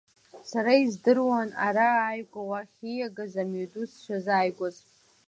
Сара 0.49 0.71
издыруан, 0.83 1.49
ара 1.65 1.87
ааигәа 1.95 2.41
уахь 2.49 2.77
ииагаз 2.91 3.33
амҩаду 3.41 3.85
сшазааигәаз. 3.91 4.77